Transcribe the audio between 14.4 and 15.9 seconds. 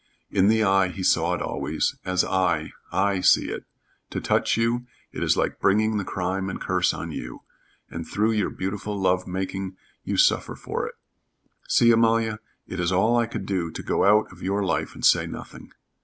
your life and say nothing."